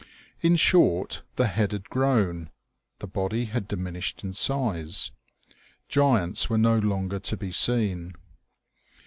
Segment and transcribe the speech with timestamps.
[0.41, 2.49] In short, the head had grown,
[2.97, 5.11] the body had diminished in size.
[5.89, 8.15] Giants were no longer to be seen.